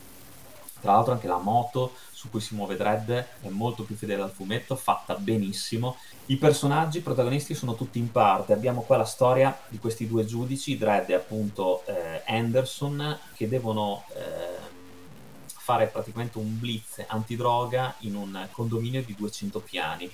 Tra 0.80 0.92
l'altro 0.92 1.12
anche 1.12 1.26
la 1.26 1.38
moto 1.38 1.92
su 2.20 2.28
cui 2.30 2.40
si 2.40 2.54
muove 2.54 2.76
Dredd 2.76 3.10
è 3.10 3.48
molto 3.48 3.82
più 3.82 3.96
fedele 3.96 4.22
al 4.22 4.30
fumetto, 4.30 4.76
fatta 4.76 5.14
benissimo. 5.14 5.96
I 6.26 6.36
personaggi 6.36 6.98
i 6.98 7.02
protagonisti 7.02 7.54
sono 7.54 7.74
tutti 7.74 7.98
in 7.98 8.10
parte. 8.10 8.52
Abbiamo 8.52 8.82
qua 8.82 8.98
la 8.98 9.04
storia 9.04 9.58
di 9.68 9.78
questi 9.78 10.06
due 10.06 10.26
giudici, 10.26 10.76
Dredd 10.76 11.10
e 11.10 11.14
appunto 11.14 11.82
eh, 11.86 12.22
Anderson, 12.26 13.18
che 13.34 13.48
devono 13.48 14.04
eh, 14.14 14.68
fare 15.46 15.86
praticamente 15.86 16.36
un 16.36 16.58
blitz 16.58 17.04
antidroga 17.06 17.94
in 18.00 18.16
un 18.16 18.48
condominio 18.50 19.02
di 19.02 19.14
200 19.14 19.60
piani, 19.60 20.10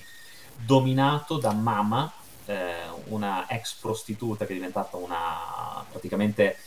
dominato 0.55 1.37
da 1.37 1.51
Mama, 1.51 2.11
eh, 2.45 2.73
una 3.07 3.49
ex 3.49 3.75
prostituta 3.75 4.45
che 4.45 4.51
è 4.51 4.55
diventata 4.55 4.97
una 4.97 5.83
praticamente 5.89 6.57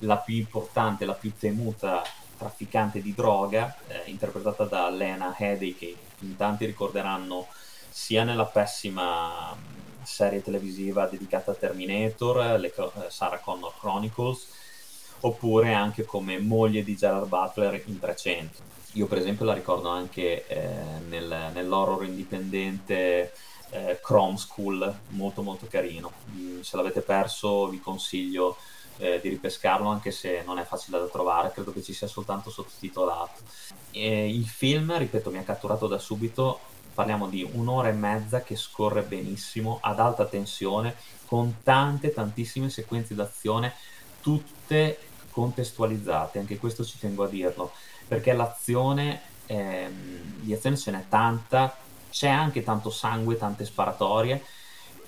la 0.00 0.16
più 0.18 0.36
importante, 0.36 1.04
la 1.04 1.14
più 1.14 1.32
temuta 1.38 2.02
trafficante 2.36 3.02
di 3.02 3.14
droga, 3.14 3.76
eh, 3.86 4.02
interpretata 4.06 4.64
da 4.64 4.88
Lena 4.88 5.34
Headey, 5.36 5.74
che 5.74 5.94
in 6.20 6.36
tanti 6.36 6.64
ricorderanno 6.64 7.46
sia 7.90 8.24
nella 8.24 8.46
pessima 8.46 9.54
mm, 9.54 10.02
serie 10.02 10.42
televisiva 10.42 11.06
dedicata 11.06 11.50
a 11.50 11.54
Terminator, 11.54 12.58
le, 12.58 12.72
eh, 12.74 13.10
Sarah 13.10 13.40
Connor 13.40 13.74
Chronicles, 13.78 14.48
oppure 15.20 15.74
anche 15.74 16.04
come 16.04 16.38
moglie 16.38 16.82
di 16.82 16.96
Gerard 16.96 17.28
Butler 17.28 17.82
in 17.86 17.98
300. 17.98 18.68
Io 18.94 19.06
per 19.06 19.18
esempio 19.18 19.44
la 19.44 19.52
ricordo 19.52 19.90
anche 19.90 20.46
eh, 20.46 20.98
nel, 21.08 21.50
nell'horror 21.52 22.04
indipendente 22.04 23.32
eh, 23.70 24.00
Chrome 24.02 24.38
School, 24.38 24.98
molto 25.10 25.42
molto 25.42 25.66
carino. 25.68 26.10
Mm, 26.32 26.60
se 26.60 26.76
l'avete 26.76 27.02
perso 27.02 27.68
vi 27.68 27.80
consiglio 27.80 28.56
eh, 29.00 29.18
di 29.20 29.30
ripescarlo 29.30 29.88
anche 29.88 30.10
se 30.10 30.42
non 30.44 30.58
è 30.58 30.64
facile 30.64 30.98
da 30.98 31.06
trovare, 31.06 31.50
credo 31.52 31.72
che 31.72 31.82
ci 31.82 31.92
sia 31.92 32.06
soltanto 32.06 32.50
sottotitolato. 32.50 33.40
E 33.90 34.28
il 34.28 34.46
film, 34.46 34.96
ripeto, 34.96 35.30
mi 35.30 35.38
ha 35.38 35.42
catturato 35.42 35.86
da 35.86 35.98
subito, 35.98 36.60
parliamo 36.94 37.26
di 37.28 37.48
un'ora 37.52 37.88
e 37.88 37.92
mezza 37.92 38.42
che 38.42 38.56
scorre 38.56 39.02
benissimo, 39.02 39.78
ad 39.80 39.98
alta 39.98 40.26
tensione, 40.26 40.94
con 41.26 41.56
tante, 41.62 42.12
tantissime 42.12 42.68
sequenze 42.68 43.14
d'azione, 43.14 43.72
tutte 44.20 44.98
contestualizzate, 45.30 46.38
anche 46.38 46.58
questo 46.58 46.84
ci 46.84 46.98
tengo 46.98 47.24
a 47.24 47.28
dirlo, 47.28 47.72
perché 48.06 48.32
l'azione, 48.32 49.22
ehm, 49.46 50.40
di 50.40 50.52
azione 50.52 50.76
ce 50.76 50.90
n'è 50.90 51.04
tanta, 51.08 51.76
c'è 52.10 52.28
anche 52.28 52.62
tanto 52.62 52.90
sangue, 52.90 53.38
tante 53.38 53.64
sparatorie, 53.64 54.44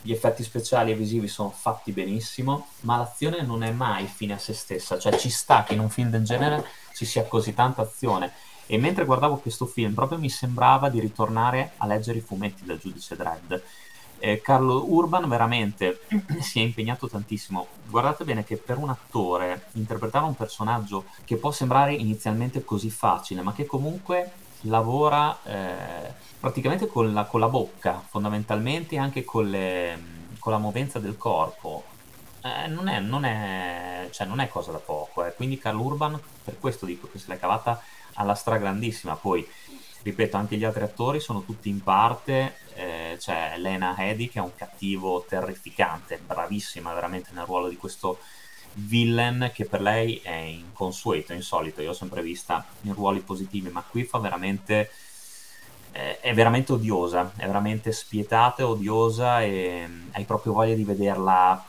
gli 0.02 0.12
effetti 0.12 0.42
speciali 0.42 0.90
e 0.90 0.96
visivi 0.96 1.28
sono 1.28 1.50
fatti 1.50 1.92
benissimo, 1.92 2.66
ma 2.80 2.96
l'azione 2.96 3.42
non 3.42 3.62
è 3.62 3.70
mai 3.70 4.06
fine 4.06 4.34
a 4.34 4.38
se 4.38 4.52
stessa, 4.52 4.98
cioè 4.98 5.16
ci 5.16 5.30
sta 5.30 5.62
che 5.62 5.74
in 5.74 5.80
un 5.80 5.88
film 5.88 6.10
del 6.10 6.24
genere 6.24 6.64
ci 6.94 7.04
sia 7.04 7.24
così 7.24 7.54
tanta 7.54 7.82
azione. 7.82 8.32
E 8.66 8.78
mentre 8.78 9.04
guardavo 9.04 9.36
questo 9.36 9.66
film, 9.66 9.94
proprio 9.94 10.18
mi 10.18 10.28
sembrava 10.30 10.88
di 10.88 11.00
ritornare 11.00 11.72
a 11.76 11.86
leggere 11.86 12.18
i 12.18 12.22
fumetti 12.22 12.64
del 12.64 12.78
giudice 12.78 13.16
Dredd. 13.16 13.54
Eh, 14.18 14.40
Carlo 14.40 14.84
Urban 14.88 15.28
veramente 15.28 16.00
si 16.40 16.60
è 16.60 16.62
impegnato 16.62 17.08
tantissimo. 17.08 17.66
Guardate 17.88 18.24
bene 18.24 18.44
che 18.44 18.56
per 18.56 18.78
un 18.78 18.88
attore 18.88 19.66
interpretare 19.72 20.24
un 20.24 20.36
personaggio 20.36 21.04
che 21.24 21.36
può 21.36 21.50
sembrare 21.50 21.92
inizialmente 21.92 22.64
così 22.64 22.90
facile, 22.90 23.42
ma 23.42 23.52
che 23.52 23.66
comunque 23.66 24.32
lavora 24.62 25.38
eh, 25.44 26.12
praticamente 26.38 26.86
con 26.86 27.12
la, 27.12 27.24
con 27.24 27.40
la, 27.40 27.48
bocca, 27.48 28.02
fondamentalmente 28.06 28.96
anche 28.96 29.24
con, 29.24 29.48
le, 29.48 29.98
con 30.38 30.52
la 30.52 30.58
movenza 30.58 30.98
del 30.98 31.16
corpo. 31.16 31.84
Eh, 32.42 32.66
non, 32.68 32.88
è, 32.88 32.98
non, 32.98 33.24
è, 33.24 34.08
cioè, 34.10 34.26
non, 34.26 34.40
è, 34.40 34.48
cosa 34.48 34.72
da 34.72 34.78
poco. 34.78 35.24
Eh. 35.24 35.34
Quindi 35.34 35.58
Carl 35.58 35.78
Urban, 35.78 36.20
per 36.44 36.58
questo 36.58 36.86
dico 36.86 37.08
che 37.10 37.18
se 37.18 37.26
l'è 37.28 37.38
cavata 37.38 37.80
alla 38.14 38.34
stragrandissima. 38.34 39.16
Poi, 39.16 39.46
ripeto, 40.02 40.36
anche 40.36 40.56
gli 40.56 40.64
altri 40.64 40.82
attori 40.82 41.20
sono 41.20 41.42
tutti 41.42 41.68
in 41.68 41.82
parte. 41.82 42.56
Eh, 42.74 43.16
c'è 43.18 43.54
Lena 43.58 43.94
Headey 43.96 44.28
che 44.28 44.38
è 44.38 44.42
un 44.42 44.54
cattivo 44.56 45.24
terrificante, 45.28 46.18
bravissima 46.18 46.92
veramente 46.94 47.30
nel 47.32 47.44
ruolo 47.44 47.68
di 47.68 47.76
questo 47.76 48.18
villain 48.74 49.50
che 49.52 49.64
per 49.64 49.80
lei 49.80 50.20
è 50.22 50.34
inconsueto, 50.34 51.32
insolito. 51.32 51.82
Io 51.82 51.90
ho 51.90 51.94
sempre 51.94 52.22
vista 52.22 52.64
in 52.82 52.94
ruoli 52.94 53.20
positivi, 53.20 53.68
ma 53.70 53.82
qui 53.82 54.04
fa 54.04 54.18
veramente. 54.18 54.90
Eh, 55.94 56.20
è 56.20 56.32
veramente 56.32 56.72
odiosa, 56.72 57.32
è 57.36 57.44
veramente 57.44 57.92
spietata 57.92 58.62
e 58.62 58.64
odiosa 58.64 59.42
e 59.42 59.84
mm, 59.86 60.08
hai 60.12 60.24
proprio 60.24 60.54
voglia 60.54 60.74
di 60.74 60.84
vederla 60.84 61.62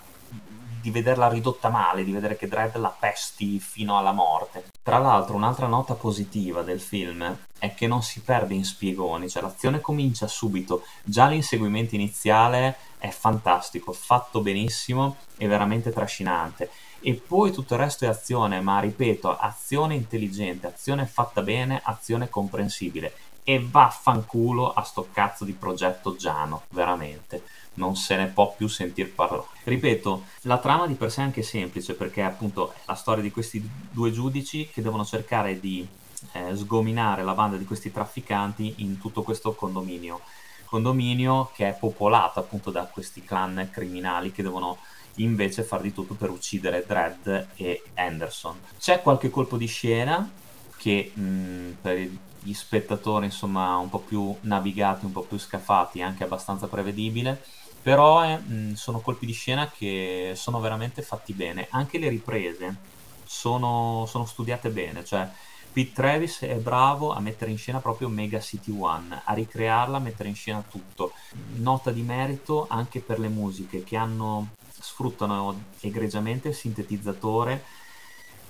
di 0.83 0.91
vederla 0.91 1.29
ridotta 1.29 1.69
male, 1.69 2.03
di 2.03 2.11
vedere 2.11 2.35
che 2.35 2.49
Dredd 2.49 2.75
la 2.75 2.89
pesti 2.89 3.57
fino 3.61 3.97
alla 3.97 4.11
morte. 4.11 4.65
Tra 4.83 4.97
l'altro, 4.97 5.37
un'altra 5.37 5.65
nota 5.65 5.93
positiva 5.93 6.61
del 6.61 6.81
film 6.81 7.37
è 7.57 7.73
che 7.73 7.87
non 7.87 8.03
si 8.03 8.19
perde 8.19 8.53
in 8.53 8.65
spiegoni, 8.65 9.29
cioè 9.29 9.41
l'azione 9.41 9.79
comincia 9.79 10.27
subito, 10.27 10.83
già 11.01 11.27
l'inseguimento 11.27 11.95
iniziale 11.95 12.75
è 12.97 13.07
fantastico, 13.11 13.93
fatto 13.93 14.41
benissimo 14.41 15.15
e 15.37 15.47
veramente 15.47 15.93
trascinante 15.93 16.69
e 17.05 17.15
poi 17.15 17.51
tutto 17.51 17.73
il 17.73 17.81
resto 17.81 18.05
è 18.05 18.07
azione, 18.07 18.61
ma 18.61 18.79
ripeto, 18.79 19.35
azione 19.37 19.93
intelligente, 19.93 20.67
azione 20.67 21.05
fatta 21.05 21.41
bene, 21.41 21.81
azione 21.83 22.29
comprensibile. 22.29 23.13
E 23.43 23.61
vaffanculo 23.61 24.71
a 24.71 24.83
sto 24.83 25.09
cazzo 25.11 25.43
di 25.43 25.51
progetto 25.51 26.15
Giano, 26.15 26.63
veramente. 26.69 27.43
Non 27.73 27.97
se 27.97 28.15
ne 28.15 28.27
può 28.27 28.53
più 28.55 28.69
sentir 28.69 29.11
parlare. 29.11 29.43
Ripeto, 29.65 30.23
la 30.43 30.59
trama 30.59 30.87
di 30.87 30.93
per 30.93 31.11
sé 31.11 31.19
è 31.19 31.25
anche 31.25 31.41
semplice 31.41 31.93
perché 31.93 32.21
appunto 32.21 32.71
è 32.71 32.77
la 32.85 32.95
storia 32.95 33.21
di 33.21 33.31
questi 33.31 33.61
due 33.91 34.11
giudici 34.13 34.69
che 34.69 34.81
devono 34.81 35.03
cercare 35.03 35.59
di 35.59 35.85
eh, 36.31 36.55
sgominare 36.55 37.23
la 37.23 37.33
banda 37.33 37.57
di 37.57 37.65
questi 37.65 37.91
trafficanti 37.91 38.75
in 38.77 38.97
tutto 38.97 39.23
questo 39.23 39.53
condominio. 39.53 40.21
Condominio 40.63 41.51
che 41.53 41.67
è 41.67 41.77
popolato 41.77 42.39
appunto 42.39 42.71
da 42.71 42.85
questi 42.85 43.23
clan 43.23 43.67
criminali 43.71 44.31
che 44.31 44.41
devono 44.41 44.77
invece 45.15 45.63
far 45.63 45.81
di 45.81 45.93
tutto 45.93 46.13
per 46.15 46.29
uccidere 46.29 46.83
Dredd 46.87 47.27
e 47.55 47.83
Anderson. 47.95 48.57
C'è 48.79 49.01
qualche 49.01 49.29
colpo 49.29 49.57
di 49.57 49.67
scena 49.67 50.29
che 50.77 51.11
mh, 51.13 51.77
per 51.81 52.09
gli 52.39 52.53
spettatori 52.53 53.25
insomma 53.25 53.77
un 53.77 53.89
po' 53.89 53.99
più 53.99 54.35
navigati, 54.41 55.05
un 55.05 55.11
po' 55.11 55.21
più 55.21 55.37
scafati, 55.37 56.01
anche 56.01 56.23
abbastanza 56.23 56.67
prevedibile, 56.67 57.41
però 57.81 58.23
eh, 58.25 58.39
sono 58.75 58.99
colpi 58.99 59.25
di 59.25 59.33
scena 59.33 59.69
che 59.69 60.33
sono 60.35 60.59
veramente 60.59 61.01
fatti 61.01 61.33
bene, 61.33 61.67
anche 61.69 61.97
le 61.99 62.09
riprese 62.09 62.75
sono, 63.25 64.05
sono 64.07 64.25
studiate 64.25 64.69
bene, 64.69 65.05
cioè 65.05 65.29
Pete 65.73 65.91
Travis 65.91 66.41
è 66.41 66.55
bravo 66.57 67.13
a 67.13 67.19
mettere 67.19 67.49
in 67.49 67.57
scena 67.57 67.79
proprio 67.79 68.07
Mega 68.07 68.39
City 68.39 68.71
One, 68.77 69.21
a 69.23 69.33
ricrearla, 69.33 69.97
a 69.97 69.99
mettere 69.99 70.29
in 70.29 70.35
scena 70.35 70.63
tutto. 70.69 71.13
Nota 71.55 71.89
di 71.89 72.03
merito 72.03 72.67
anche 72.69 72.99
per 72.99 73.17
le 73.19 73.27
musiche 73.27 73.83
che 73.83 73.97
hanno 73.97 74.49
sfruttano 74.83 75.63
egregiamente 75.79 76.49
il 76.49 76.55
sintetizzatore 76.55 77.63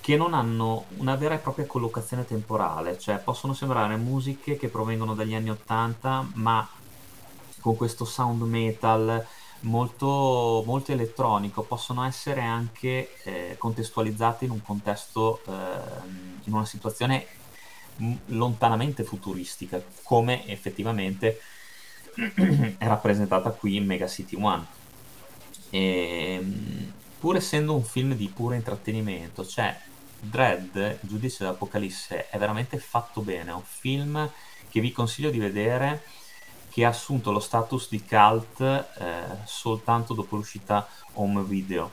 che 0.02 0.18
non 0.18 0.34
hanno 0.34 0.86
una 0.98 1.16
vera 1.16 1.36
e 1.36 1.38
propria 1.38 1.66
collocazione 1.66 2.26
temporale, 2.26 3.00
cioè 3.00 3.20
possono 3.20 3.54
sembrare 3.54 3.96
musiche 3.96 4.58
che 4.58 4.68
provengono 4.68 5.14
dagli 5.14 5.34
anni 5.34 5.52
80, 5.52 6.32
ma 6.34 6.68
con 7.62 7.78
questo 7.78 8.04
sound 8.04 8.42
metal 8.42 9.26
molto, 9.62 10.64
molto 10.66 10.92
elettronico, 10.92 11.62
possono 11.62 12.04
essere 12.04 12.42
anche 12.42 13.16
eh, 13.24 13.56
contestualizzate 13.58 14.44
in 14.44 14.52
un 14.52 14.62
contesto, 14.62 15.40
eh, 15.48 15.52
in 16.44 16.54
una 16.54 16.66
situazione 16.66 17.28
lontanamente 18.26 19.06
futuristica, 19.06 19.82
come 20.02 20.46
effettivamente 20.48 21.40
è 22.78 22.88
rappresentata 22.88 23.52
qui 23.52 23.78
in 23.78 23.86
Mega 23.86 24.08
City 24.08 24.36
One. 24.38 24.82
E, 25.74 26.36
ehm, 26.36 26.94
pur 27.20 27.36
essendo 27.36 27.74
un 27.74 27.84
film 27.84 28.14
di 28.14 28.28
puro 28.28 28.54
intrattenimento, 28.54 29.44
cioè 29.44 29.76
Dread, 30.20 31.00
Giudice 31.02 31.38
dell'Apocalisse, 31.40 32.30
è 32.30 32.38
veramente 32.38 32.78
fatto 32.78 33.22
bene, 33.22 33.50
è 33.50 33.54
un 33.54 33.64
film 33.64 34.30
che 34.70 34.80
vi 34.80 34.92
consiglio 34.92 35.32
di 35.32 35.40
vedere 35.40 36.04
che 36.70 36.86
ha 36.86 36.90
assunto 36.90 37.32
lo 37.32 37.40
status 37.40 37.90
di 37.90 38.04
cult 38.04 38.60
eh, 38.62 38.86
soltanto 39.46 40.14
dopo 40.14 40.36
l'uscita 40.36 40.88
home 41.14 41.44
video 41.44 41.92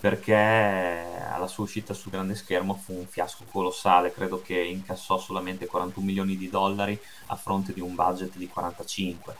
perché 0.00 0.34
alla 0.34 1.46
sua 1.46 1.64
uscita 1.64 1.94
sul 1.94 2.10
grande 2.10 2.34
schermo 2.34 2.74
fu 2.74 2.92
un 2.92 3.06
fiasco 3.06 3.44
colossale, 3.50 4.12
credo 4.12 4.42
che 4.42 4.58
incassò 4.58 5.18
solamente 5.18 5.64
41 5.64 6.04
milioni 6.04 6.36
di 6.36 6.50
dollari 6.50 6.98
a 7.26 7.36
fronte 7.36 7.72
di 7.72 7.80
un 7.80 7.94
budget 7.94 8.36
di 8.36 8.46
45 8.46 9.34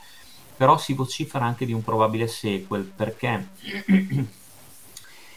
però 0.57 0.77
si 0.79 0.95
vocifera 0.95 1.45
anche 1.45 1.67
di 1.67 1.73
un 1.73 1.83
probabile 1.83 2.27
sequel 2.27 2.85
perché 2.85 3.49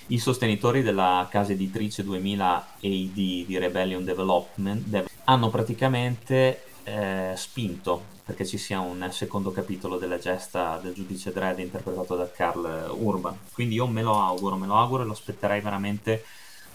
i 0.07 0.19
sostenitori 0.19 0.81
della 0.83 1.27
casa 1.29 1.51
editrice 1.51 2.03
2000 2.03 2.55
AD 2.55 2.79
di 2.81 3.57
Rebellion 3.57 4.05
Development 4.05 5.05
hanno 5.25 5.49
praticamente 5.49 6.63
eh, 6.83 7.33
spinto 7.35 8.15
perché 8.23 8.45
ci 8.45 8.57
sia 8.57 8.79
un 8.79 9.07
secondo 9.11 9.51
capitolo 9.51 9.97
della 9.97 10.17
gesta 10.17 10.79
del 10.81 10.93
giudice 10.93 11.31
Dredd 11.31 11.59
interpretato 11.59 12.17
da 12.17 12.29
Carl 12.29 12.91
Urban. 12.99 13.37
Quindi 13.53 13.75
io 13.75 13.87
me 13.87 14.01
lo 14.01 14.19
auguro, 14.21 14.57
me 14.57 14.67
lo 14.67 14.75
auguro 14.75 15.03
e 15.03 15.05
lo 15.05 15.13
aspetterei 15.13 15.61
veramente 15.61 16.25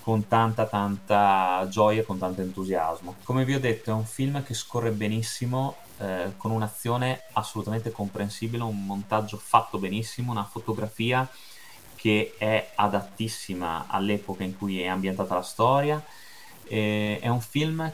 con 0.00 0.26
tanta 0.26 0.66
tanta 0.66 1.66
gioia 1.70 2.00
e 2.00 2.04
con 2.04 2.18
tanto 2.18 2.40
entusiasmo. 2.40 3.16
Come 3.22 3.44
vi 3.44 3.54
ho 3.54 3.60
detto 3.60 3.90
è 3.90 3.92
un 3.92 4.06
film 4.06 4.42
che 4.42 4.54
scorre 4.54 4.90
benissimo 4.90 5.76
eh, 5.98 6.32
con 6.36 6.50
un'azione 6.50 7.22
assolutamente 7.32 7.90
comprensibile, 7.90 8.62
un 8.62 8.84
montaggio 8.84 9.36
fatto 9.36 9.78
benissimo, 9.78 10.32
una 10.32 10.44
fotografia 10.44 11.28
che 11.94 12.34
è 12.36 12.72
adattissima 12.74 13.86
all'epoca 13.88 14.42
in 14.42 14.56
cui 14.56 14.80
è 14.80 14.86
ambientata 14.86 15.34
la 15.34 15.42
storia. 15.42 16.02
Eh, 16.64 17.18
è 17.20 17.28
un 17.28 17.40
film 17.40 17.92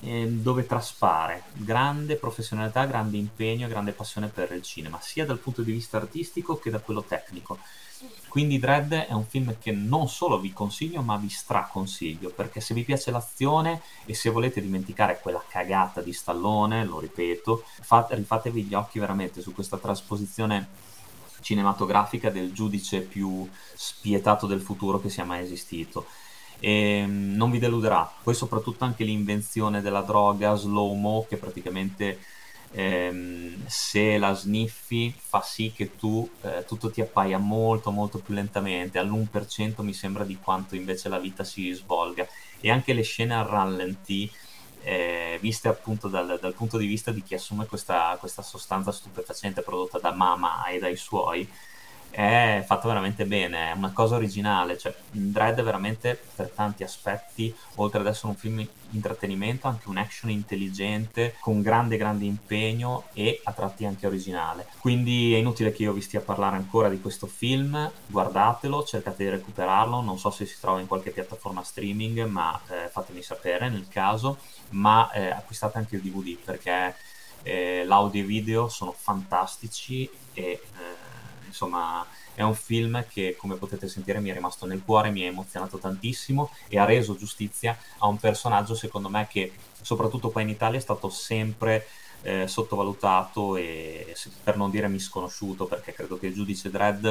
eh, 0.00 0.26
dove 0.28 0.66
traspare 0.66 1.44
grande 1.52 2.16
professionalità, 2.16 2.84
grande 2.84 3.16
impegno 3.16 3.66
e 3.66 3.68
grande 3.68 3.92
passione 3.92 4.28
per 4.28 4.52
il 4.52 4.62
cinema, 4.62 5.00
sia 5.00 5.24
dal 5.24 5.38
punto 5.38 5.62
di 5.62 5.72
vista 5.72 5.96
artistico 5.96 6.56
che 6.58 6.70
da 6.70 6.78
quello 6.78 7.02
tecnico. 7.02 7.58
Quindi 8.28 8.58
Dread 8.58 8.92
è 8.92 9.12
un 9.12 9.24
film 9.24 9.56
che 9.58 9.72
non 9.72 10.08
solo 10.08 10.38
vi 10.38 10.52
consiglio, 10.52 11.00
ma 11.00 11.16
vi 11.16 11.30
straconsiglio, 11.30 12.30
perché 12.30 12.60
se 12.60 12.74
vi 12.74 12.82
piace 12.82 13.10
l'azione 13.10 13.80
e 14.04 14.14
se 14.14 14.28
volete 14.30 14.60
dimenticare 14.60 15.18
quella 15.20 15.42
cagata 15.48 16.02
di 16.02 16.12
Stallone, 16.12 16.84
lo 16.84 16.98
ripeto, 16.98 17.64
fate, 17.80 18.14
rifatevi 18.14 18.64
gli 18.64 18.74
occhi 18.74 18.98
veramente 18.98 19.40
su 19.40 19.54
questa 19.54 19.78
trasposizione 19.78 20.68
cinematografica 21.40 22.28
del 22.28 22.52
giudice 22.52 23.00
più 23.00 23.48
spietato 23.74 24.46
del 24.46 24.60
futuro 24.60 25.00
che 25.00 25.08
sia 25.08 25.24
mai 25.24 25.42
esistito. 25.42 26.06
E 26.58 27.04
mm, 27.06 27.36
non 27.36 27.50
vi 27.50 27.58
deluderà. 27.58 28.10
Poi 28.22 28.34
soprattutto 28.34 28.84
anche 28.84 29.04
l'invenzione 29.04 29.80
della 29.80 30.02
droga 30.02 30.54
slow-mo 30.54 31.24
che 31.28 31.36
praticamente 31.36 32.18
ehm, 32.76 33.66
se 33.66 34.18
la 34.18 34.34
sniffi 34.34 35.12
fa 35.16 35.40
sì 35.40 35.72
che 35.74 35.96
tu 35.96 36.28
eh, 36.42 36.64
tutto 36.66 36.90
ti 36.90 37.00
appaia 37.00 37.38
molto 37.38 37.90
molto 37.90 38.18
più 38.18 38.34
lentamente, 38.34 38.98
all'1% 38.98 39.82
mi 39.82 39.94
sembra 39.94 40.24
di 40.24 40.36
quanto 40.36 40.76
invece 40.76 41.08
la 41.08 41.18
vita 41.18 41.42
si 41.42 41.72
svolga. 41.72 42.26
E 42.60 42.70
anche 42.70 42.92
le 42.92 43.02
scene 43.02 43.34
a 43.34 43.42
rallenti 43.42 44.30
eh, 44.82 45.38
viste 45.40 45.68
appunto 45.68 46.08
dal, 46.08 46.38
dal, 46.40 46.54
punto 46.54 46.76
di 46.76 46.86
vista 46.86 47.10
di 47.10 47.22
chi 47.22 47.34
assume 47.34 47.66
questa, 47.66 48.16
questa 48.20 48.42
sostanza 48.42 48.92
stupefacente 48.92 49.62
prodotta 49.62 49.98
da 49.98 50.12
Mama 50.12 50.66
e 50.66 50.78
dai 50.78 50.96
suoi 50.96 51.48
è 52.10 52.64
fatto 52.66 52.88
veramente 52.88 53.26
bene, 53.26 53.70
è 53.70 53.72
una 53.72 53.92
cosa 53.92 54.16
originale, 54.16 54.78
cioè 54.78 54.94
Dread 55.10 55.58
è 55.58 55.62
veramente 55.62 56.18
per 56.34 56.48
tanti 56.48 56.82
aspetti, 56.82 57.54
oltre 57.76 58.00
ad 58.00 58.06
essere 58.06 58.28
un 58.28 58.36
film 58.36 58.66
intrattenimento, 58.90 59.68
anche 59.68 59.88
un 59.88 59.98
action 59.98 60.30
intelligente, 60.30 61.36
con 61.40 61.60
grande 61.60 61.96
grande 61.96 62.24
impegno 62.24 63.04
e 63.12 63.40
a 63.44 63.52
tratti 63.52 63.84
anche 63.84 64.06
originale. 64.06 64.66
Quindi 64.78 65.34
è 65.34 65.36
inutile 65.36 65.72
che 65.72 65.82
io 65.82 65.92
vi 65.92 66.00
stia 66.00 66.20
a 66.20 66.22
parlare 66.22 66.56
ancora 66.56 66.88
di 66.88 67.00
questo 67.00 67.26
film, 67.26 67.90
guardatelo, 68.06 68.84
cercate 68.84 69.24
di 69.24 69.30
recuperarlo, 69.30 70.00
non 70.00 70.18
so 70.18 70.30
se 70.30 70.46
si 70.46 70.58
trova 70.58 70.80
in 70.80 70.86
qualche 70.86 71.10
piattaforma 71.10 71.62
streaming, 71.62 72.24
ma 72.24 72.58
eh, 72.68 72.88
fatemi 72.88 73.22
sapere 73.22 73.68
nel 73.68 73.88
caso, 73.88 74.38
ma 74.70 75.10
eh, 75.12 75.30
acquistate 75.30 75.78
anche 75.78 75.96
il 75.96 76.02
DVD 76.02 76.36
perché 76.42 76.94
eh, 77.42 77.84
l'audio 77.84 78.22
e 78.22 78.24
video 78.24 78.68
sono 78.68 78.92
fantastici 78.92 80.08
e 80.32 80.42
eh, 80.42 80.60
insomma 81.46 82.06
è 82.34 82.42
un 82.42 82.54
film 82.54 83.04
che 83.08 83.34
come 83.38 83.56
potete 83.56 83.88
sentire 83.88 84.20
mi 84.20 84.28
è 84.28 84.34
rimasto 84.34 84.66
nel 84.66 84.82
cuore, 84.84 85.10
mi 85.10 85.22
ha 85.22 85.26
emozionato 85.26 85.78
tantissimo 85.78 86.50
e 86.68 86.78
ha 86.78 86.84
reso 86.84 87.16
giustizia 87.16 87.76
a 87.98 88.06
un 88.06 88.18
personaggio 88.18 88.74
secondo 88.74 89.08
me 89.08 89.26
che 89.30 89.52
soprattutto 89.80 90.30
qua 90.30 90.42
in 90.42 90.50
Italia 90.50 90.78
è 90.78 90.82
stato 90.82 91.08
sempre 91.08 91.86
eh, 92.22 92.48
sottovalutato 92.48 93.56
e 93.56 94.14
per 94.42 94.56
non 94.56 94.70
dire 94.70 94.88
misconosciuto 94.88 95.66
perché 95.66 95.92
credo 95.92 96.18
che 96.18 96.26
il 96.26 96.34
giudice 96.34 96.70
Dredd 96.70 97.06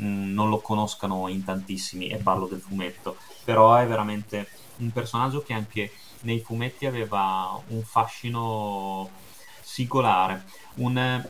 mm, 0.00 0.32
non 0.32 0.48
lo 0.48 0.60
conoscano 0.60 1.28
in 1.28 1.44
tantissimi 1.44 2.08
e 2.08 2.16
parlo 2.16 2.46
del 2.46 2.60
fumetto. 2.60 3.16
Però 3.44 3.74
è 3.74 3.86
veramente 3.86 4.48
un 4.76 4.90
personaggio 4.92 5.42
che 5.42 5.52
anche 5.52 5.92
nei 6.20 6.40
fumetti 6.40 6.86
aveva 6.86 7.60
un 7.68 7.82
fascino 7.82 9.10
singolare 9.62 10.44
un 10.76 11.28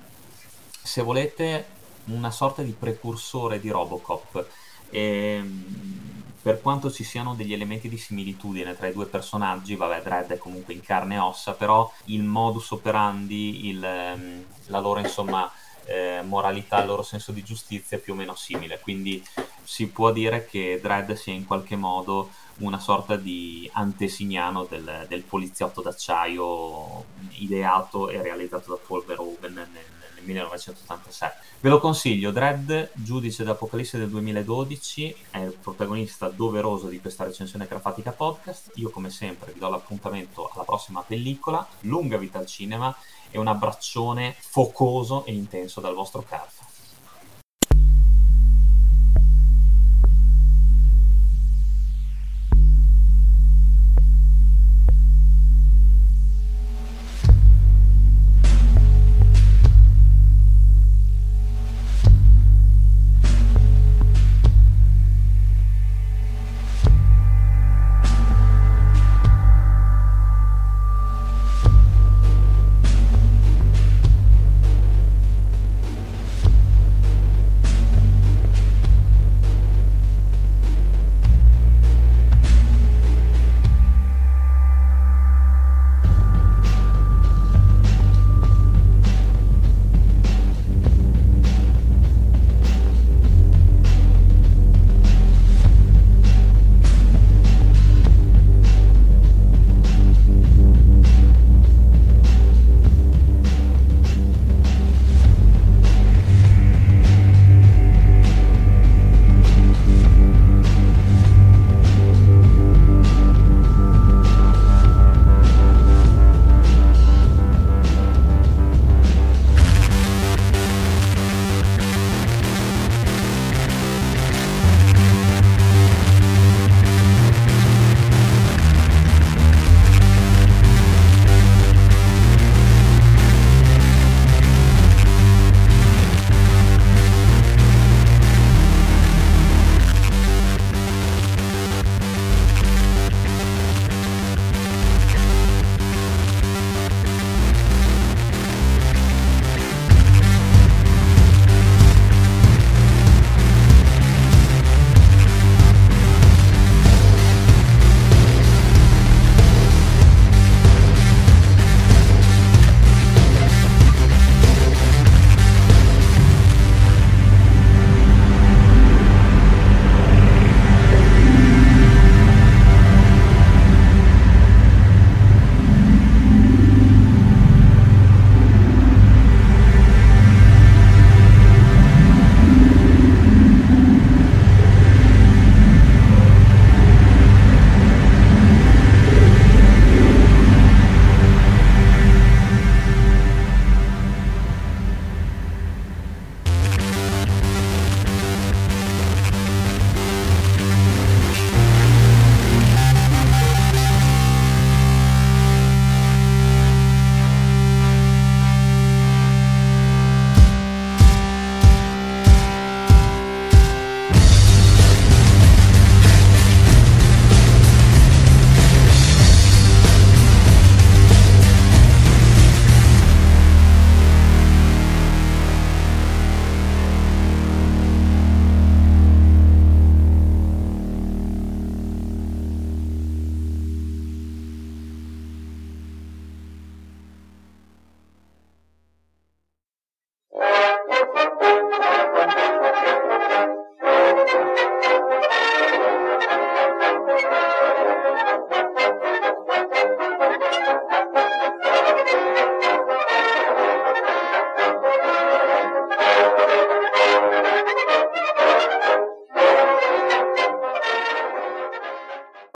se 0.83 1.03
volete 1.03 1.67
una 2.07 2.31
sorta 2.31 2.63
di 2.63 2.73
precursore 2.73 3.61
di 3.61 3.71
Robocop. 3.71 4.47
E, 4.91 5.01
ehm, 5.01 5.65
per 6.43 6.61
quanto 6.63 6.93
ci 6.93 7.03
siano 7.03 7.35
degli 7.35 7.53
elementi 7.53 7.89
di 7.89 7.99
similitudine 7.99 8.77
tra 8.77 8.87
i 8.87 8.93
due 8.93 9.07
personaggi, 9.07 9.75
vabbè, 9.75 10.03
Dredd 10.03 10.31
è 10.31 10.39
comunque 10.39 10.75
in 10.75 10.81
carne 10.81 11.17
e 11.17 11.19
ossa, 11.19 11.55
però 11.55 11.93
il 12.05 12.23
modus 12.23 12.71
operandi, 12.71 13.67
il, 13.67 13.83
ehm, 13.83 14.45
la 14.67 14.79
loro 14.79 15.01
insomma 15.01 15.51
eh, 15.87 16.23
moralità, 16.23 16.81
il 16.81 16.87
loro 16.87 17.03
senso 17.03 17.33
di 17.33 17.43
giustizia 17.43 17.99
più 17.99 18.13
o 18.13 18.17
meno 18.17 18.35
simile. 18.35 18.81
Quindi 18.81 19.25
si 19.63 19.89
può 19.89 20.13
dire 20.13 20.47
che 20.47 20.79
Dredd 20.83 21.13
sia 21.13 21.33
in 21.33 21.47
qualche 21.47 21.77
modo 21.77 22.31
una 22.59 22.79
sorta 22.79 23.17
di 23.17 23.69
antesignano 23.73 24.65
del, 24.65 25.07
del 25.09 25.23
poliziotto 25.23 25.83
d'acciaio 25.83 27.05
ideato 27.39 28.09
e 28.09 28.23
realizzato 28.23 28.71
da 28.71 28.81
Paul 28.87 29.05
Verhoeven 29.05 29.53
nel, 29.53 29.85
1987. 30.27 31.45
Ve 31.61 31.69
lo 31.69 31.79
consiglio, 31.79 32.31
Dredd, 32.31 32.73
giudice 32.95 33.45
d'Apocalisse 33.45 33.99
del 33.99 34.09
2012, 34.09 35.17
è 35.31 35.39
il 35.39 35.57
protagonista 35.61 36.29
doveroso 36.29 36.89
di 36.89 37.01
questa 37.01 37.25
recensione 37.25 37.67
grafatica 37.67 38.13
podcast. 38.13 38.73
Io 38.75 38.91
come 38.91 39.11
sempre 39.11 39.53
vi 39.53 39.59
do 39.59 39.69
l'appuntamento 39.69 40.51
alla 40.53 40.65
prossima 40.65 41.03
pellicola, 41.03 41.67
lunga 41.81 42.17
vita 42.19 42.39
al 42.39 42.47
cinema 42.47 42.95
e 43.37 43.39
un 43.39 43.49
abbraccione 43.49 44.35
focoso 44.39 45.25
e 45.27 45.33
intenso 45.33 45.81
dal 45.81 45.95
vostro 45.95 46.23
Carfa. 46.23 46.76